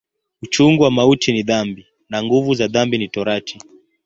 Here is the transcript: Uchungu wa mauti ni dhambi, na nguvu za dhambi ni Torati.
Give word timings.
Uchungu 0.41 0.83
wa 0.83 0.91
mauti 0.91 1.31
ni 1.31 1.43
dhambi, 1.43 1.85
na 2.09 2.23
nguvu 2.23 2.53
za 2.53 2.67
dhambi 2.67 2.97
ni 2.97 3.07
Torati. 3.07 3.59